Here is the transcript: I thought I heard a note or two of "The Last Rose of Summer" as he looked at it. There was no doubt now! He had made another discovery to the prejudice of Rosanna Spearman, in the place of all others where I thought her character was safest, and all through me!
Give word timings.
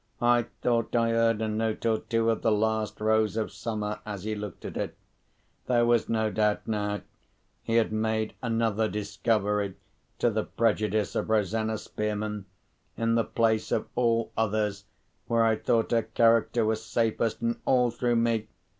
I 0.19 0.47
thought 0.63 0.95
I 0.95 1.09
heard 1.11 1.41
a 1.43 1.47
note 1.47 1.85
or 1.85 1.99
two 1.99 2.31
of 2.31 2.41
"The 2.41 2.51
Last 2.51 2.99
Rose 2.99 3.37
of 3.37 3.51
Summer" 3.51 3.99
as 4.03 4.23
he 4.23 4.33
looked 4.33 4.65
at 4.65 4.75
it. 4.75 4.97
There 5.67 5.85
was 5.85 6.09
no 6.09 6.31
doubt 6.31 6.67
now! 6.67 7.01
He 7.61 7.75
had 7.75 7.91
made 7.93 8.33
another 8.41 8.89
discovery 8.89 9.75
to 10.17 10.31
the 10.31 10.43
prejudice 10.45 11.13
of 11.13 11.29
Rosanna 11.29 11.77
Spearman, 11.77 12.47
in 12.97 13.13
the 13.13 13.23
place 13.23 13.71
of 13.71 13.89
all 13.93 14.31
others 14.35 14.85
where 15.27 15.45
I 15.45 15.55
thought 15.55 15.91
her 15.91 16.01
character 16.01 16.65
was 16.65 16.83
safest, 16.83 17.39
and 17.41 17.59
all 17.65 17.91
through 17.91 18.15
me! 18.15 18.47